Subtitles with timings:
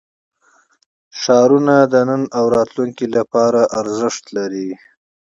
[1.19, 4.69] ښارونه د نن او راتلونکي لپاره ارزښت لري.